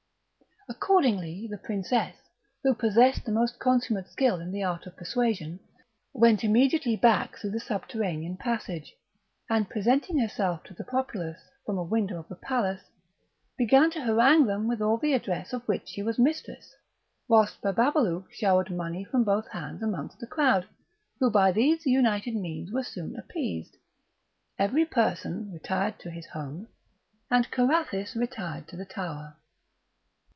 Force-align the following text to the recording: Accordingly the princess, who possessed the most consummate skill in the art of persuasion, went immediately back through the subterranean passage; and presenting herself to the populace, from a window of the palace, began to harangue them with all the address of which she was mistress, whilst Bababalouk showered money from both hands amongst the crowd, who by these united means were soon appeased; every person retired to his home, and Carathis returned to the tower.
Accordingly 0.69 1.47
the 1.49 1.57
princess, 1.57 2.15
who 2.63 2.73
possessed 2.73 3.25
the 3.25 3.31
most 3.33 3.59
consummate 3.59 4.07
skill 4.07 4.39
in 4.39 4.53
the 4.53 4.63
art 4.63 4.85
of 4.85 4.95
persuasion, 4.95 5.59
went 6.13 6.45
immediately 6.45 6.95
back 6.95 7.35
through 7.35 7.49
the 7.51 7.59
subterranean 7.59 8.37
passage; 8.37 8.93
and 9.49 9.67
presenting 9.69 10.17
herself 10.17 10.63
to 10.63 10.73
the 10.73 10.85
populace, 10.85 11.41
from 11.65 11.77
a 11.77 11.83
window 11.83 12.17
of 12.19 12.29
the 12.29 12.37
palace, 12.37 12.83
began 13.57 13.91
to 13.91 14.01
harangue 14.01 14.45
them 14.47 14.65
with 14.65 14.81
all 14.81 14.97
the 14.97 15.13
address 15.13 15.51
of 15.51 15.61
which 15.67 15.89
she 15.89 16.01
was 16.01 16.17
mistress, 16.17 16.73
whilst 17.27 17.61
Bababalouk 17.61 18.31
showered 18.31 18.71
money 18.71 19.03
from 19.03 19.25
both 19.25 19.49
hands 19.49 19.83
amongst 19.83 20.19
the 20.19 20.27
crowd, 20.27 20.65
who 21.19 21.29
by 21.29 21.51
these 21.51 21.85
united 21.85 22.33
means 22.35 22.71
were 22.71 22.81
soon 22.83 23.17
appeased; 23.17 23.75
every 24.57 24.85
person 24.85 25.51
retired 25.51 25.99
to 25.99 26.09
his 26.09 26.27
home, 26.27 26.69
and 27.29 27.51
Carathis 27.51 28.15
returned 28.15 28.69
to 28.69 28.77
the 28.77 28.85
tower. 28.85 29.35